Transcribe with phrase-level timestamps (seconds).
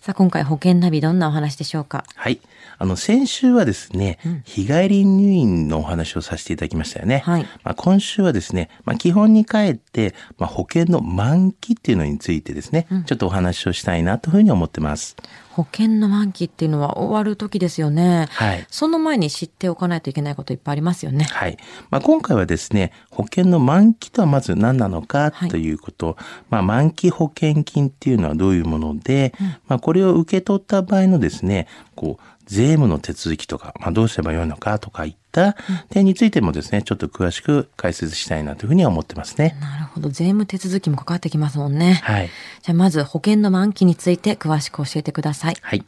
[0.00, 2.04] さあ、今回保険ナビどんなお話でしょうか？
[2.14, 2.40] はい。
[2.78, 7.18] あの、先週はですね、日帰り入院のお話をさせていただきましたよね。
[7.18, 15.16] はいまあ、今週はですね、まあ、基本に帰って、まあ、保険の満期っていうのについてですね、ちょっとお話をしたいなというふうに思ってます。
[15.60, 18.28] 保険の満期っていうのは終わる時ですよね。
[18.30, 21.24] はいその前に知っておかないといけないこといっぱいありますよね。
[21.24, 21.58] はい。
[21.90, 26.16] まあ、今回はですね、保険の満期とはまず何なのかはいということ、
[26.48, 29.34] まあ、満期保険金っていうのはどういうもので、
[29.68, 35.56] まあ、これを受け取った場合のですね、こう、税務の手続きとか、まあ、どうすればよいのかとかいった
[35.88, 39.56] 点についてもですね、ちょっと詳しく解説したいなというふうには思ってますね。
[39.60, 40.08] なるほど。
[40.08, 42.00] 税務手続きもかかってきますもんね。
[42.02, 42.30] はい。
[42.62, 45.56] じゃあまず保険の満期について詳しく教えてください。
[45.60, 45.84] はい。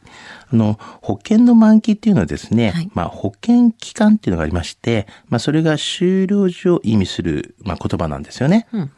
[0.53, 8.67] あの、保険の満期っていうのはですね、はいまあ、保険期間っていうのがありまして、まあ、それが終了時を意味する、まあ、言葉なんですよね。
[8.71, 8.91] うん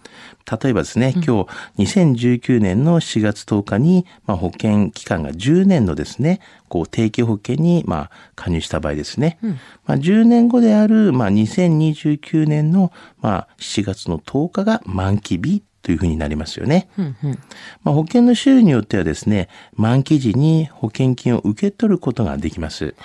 [0.62, 1.32] 例えばですね、今日、
[1.78, 9.38] 2019年の4月10日に、まあ、保険期間が10年のですね、こう、定期保険に、まあ、加入した場合ですね、
[9.86, 16.90] まあ、10年後である、まあ、2029年の、まあ、7月の10日が満期日というふうになりますよね。
[16.98, 17.40] うんうん。
[17.84, 22.96] まあ、保険の種類によってはですね、満期時に保険金を受け取ることができます。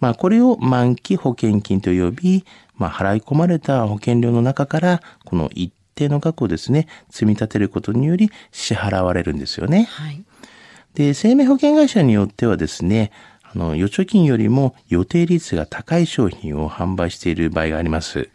[0.00, 2.44] まあ、これを満期保険金と呼び、
[2.76, 9.88] まあ、払い込まれた保険料の中から、この一定の額をですね、積み立てることにより支払われるんですよね。
[9.90, 10.22] はい。
[10.94, 13.12] で、生命保険会社によってはですね、
[13.54, 18.28] あの、預貯金よりも予定率が高い商品を販売している場合があります。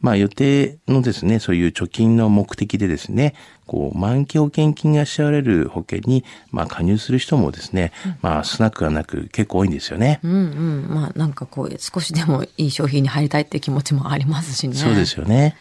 [0.00, 3.34] まあ予定のですね、そういう貯金の目的でですね、
[3.66, 10.18] こう、満期保険金が支払われる保険に、まあ加入する人もですね、まあ少なくはなく結構多いんですよね。
[10.24, 10.86] うんうん。
[10.90, 14.74] まあなんかこう少しでもいい商品に入りたいっていう気持ちもありますしね。
[14.74, 15.56] そうですよね。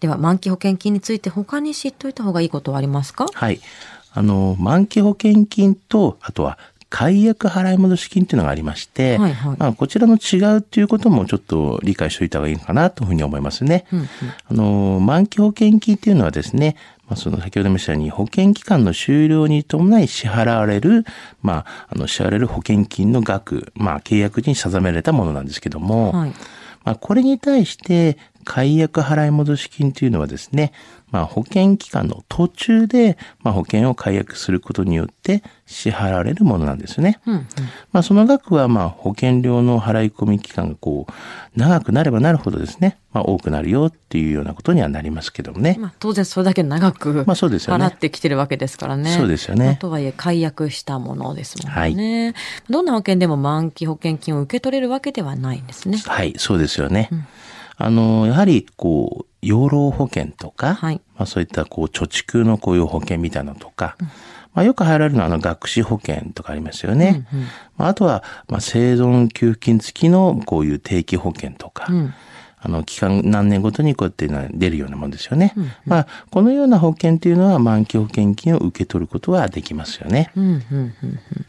[0.00, 3.26] では満期保険金について他に知っといた方がいいことはありますか？
[3.32, 3.60] はい。
[4.12, 6.58] あの、満期保険金と、あとは、
[6.88, 13.86] 解約払い戻し金っていうのがありまして、はいはいまあ、こちらの違うっていうこともちょっと理解しておいた方がいいのかなというふうに思いますね。
[13.92, 14.08] うんうん
[14.48, 16.76] あの、満期保険金っていうのはですね、
[17.08, 21.04] まあ、その先ほども言ったように保険期間の終了に伴い支払われる、
[21.42, 26.30] まあ、あの、支払われる保険金の額、まあ、契約時に定められたものなんですけども、はい。
[26.84, 30.72] まあ、これに対して、解約払い戻し金というのはですね、
[31.10, 37.20] まあ、保険期間の途中で、まあ、保険を解約することによって支払われるものなんですね。
[37.26, 37.46] うんうん。
[37.92, 41.12] まあ、その額は、まあ、保険料の払い込み期間がこう、
[41.58, 45.76] 長くなればなるほどですね、まあ、多くなるよっていうようなことにはなりますけどもね。
[45.78, 49.10] まあ当然それだけ長くまあそうですよね払ってきてるわけですからね。
[49.10, 52.34] そうですよねまあとはいえ解約したものですもんね。
[52.68, 55.98] どんな保険でも満期保険金を受け取れるわけではないんですね。
[56.04, 57.08] はい、そうですよね。
[57.76, 63.96] あの、やはり、こう、養老保険とか、はいまあそういった、こう、貯蓄のこういう保険みたいなのとか、
[64.54, 67.26] まあよく入られるのは、あの、学資保険とかありますよね。
[67.76, 72.14] まああとは、まあ生存給付金付きのこういう定期保険とか、ん
[72.58, 75.54] あの、期間何年ごとにこうやってな出るようなもんですよね。
[75.84, 80.32] まあ、このような保険っていうのは満期保険金を受け取ることはできますよね。
[80.34, 81.45] うんうんうんうん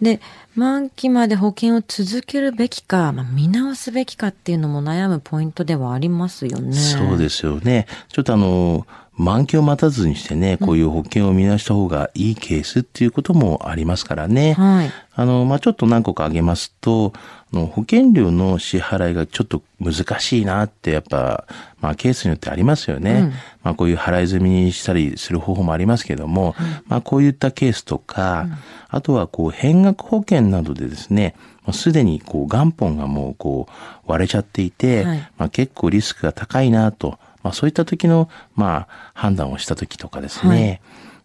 [0.00, 0.20] で、
[0.54, 6.72] 満期まで保険を続けるべきか、まあ、見直すべきかっていうのも悩むポイントではありますよね。
[6.72, 7.86] そうですよね。
[8.08, 8.86] ちょっとあの、
[9.20, 14.54] 満期を待たずにしてね、こういう保険を見直した方がいいケースっていうこともありますからね。
[14.54, 14.90] はい。
[15.14, 17.12] あの、まあ、ちょっと何個か挙げますと、
[17.52, 21.44] あの保険料の支払いがちょっと難しいなって、やっぱ、
[21.82, 23.32] まあ、ケースによってありますよね。
[23.62, 26.54] まあ、こういう払い済みにしたりする方法もありますけども、
[26.86, 28.46] まあ、こういったケースとか、
[28.88, 31.34] あとは、こう、変額保険などでですね、
[31.72, 40.80] すでに、こう、元本がもう、こう、割れちゃっていて、はいまあ、結構リスクが高いなと、まあ、そういった時の、まあ、判断をした時とかですね、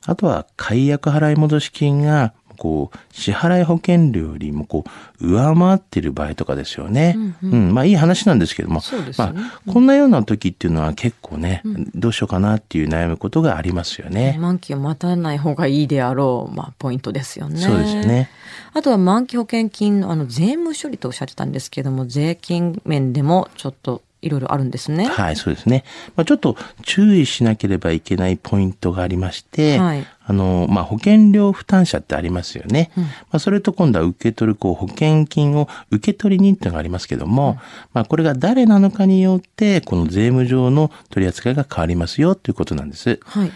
[0.05, 4.85] あとは、解約払い戻し金が、こう、支払い保険料よりも、こ
[5.19, 7.17] う、上回っている場合とかですよね。
[7.43, 8.85] うん、まあ、いい話なんですけども、ね
[9.17, 9.33] まあ、
[9.71, 11.63] こんなような時っていうのは結構ね、
[11.95, 14.37] どうしようかなっていう悩むことがありますよね。
[14.39, 17.59] 満期を待たない方がいいであろう、まあ、ポイントですよね。
[17.59, 18.29] そうですよね。
[18.73, 25.05] あとは満期保険金のあの税務処理とおっしゃってたんですけども、税金面でもちょっといろいろあるんですね。
[25.05, 25.83] はい、そうですね。
[26.15, 32.89] まあ、ちょっと注意しなければいけないポイントがありまして、はいあの、まあ、保険料負担者ってありますよね。
[32.95, 37.59] まあ、それと今度は受け取る、こう、保険金を受け取り人っていうのがありますけども、
[37.93, 43.19] まあ、これが誰なのかによって、この税務上の取り扱いが変わりますよということなんです。
[43.23, 43.51] はい。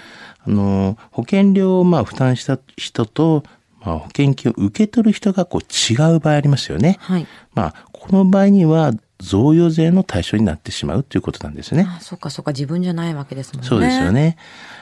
[0.46, 3.44] あの、保険料をまあ負担した人と、
[3.82, 6.98] まあ、保険金を受け取る人がこう違う場合ありますよね。
[7.00, 7.28] はい。
[7.56, 8.94] まあ、この場合には
[9.30, 11.86] 贈与税の対象になってしまうということなんですね。
[11.88, 13.68] あそっかそっか、自分じゃないわけですもんね。
[13.68, 14.12] そうですよ。
[14.12, 14.38] ね。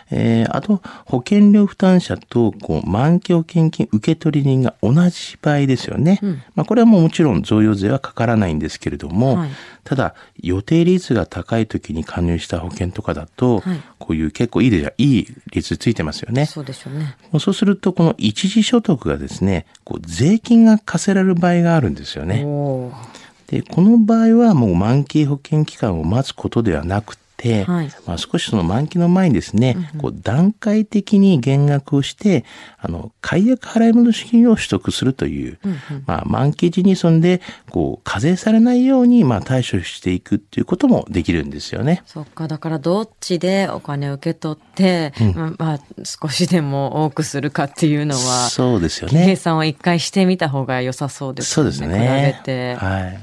[0.09, 6.19] えーあと、保険料負担者と、こう、満期保険金受取人が同じ場合ですよね。
[6.55, 9.49] まあ、これはもうもちろん贈与税はかからないんですけれども、はい
[9.83, 16.45] ただ、予定率が高い時に加入した保険とかだと、はいこういう結構いいでいい率ついてますよね。
[16.45, 17.17] そうでしょうね。
[17.39, 22.43] そうすると、この一時所得がですね、こう税金が課せられる場合があるんですよね。
[22.45, 23.16] おー
[23.47, 32.43] で、この場合はもう満期保険期間を待つことではなくて、はいまあ、少しその満期の前にですね、こう段階的に減額をして、
[32.79, 35.59] あの、解約払い戻し金を取得するという、
[36.05, 42.01] まあ、満期時にそんで、こう、課税されないように、まあ、対処していくっていうこともできるんですよね。
[42.05, 49.35] そっか、だからどっちでお金を受け取って、ままあ、少しでも多くするかっていうのは、そうですよ計ね。
[49.35, 51.71] 算を一回してみた方が良さそうですよね。
[51.71, 52.35] そうですね。
[52.35, 52.75] 比べて。
[52.75, 53.19] はい。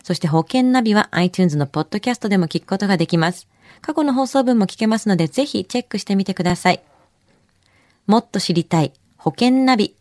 [0.03, 3.47] そして保険ナビは iTunes のポッドキャストでも聞くことができます。
[3.81, 6.81] 過去の放送分も聞けますのでぜひチェックしてみてください。
[8.05, 9.95] もっと知りたい保険ナビ。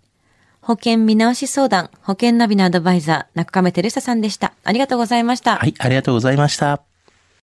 [0.61, 4.53] 保険見直し相談、保険ナビのアドバイザー、中亀照久さんでした。
[4.65, 5.57] ありがとうございました。
[5.57, 6.86] はい、ありがとうございました。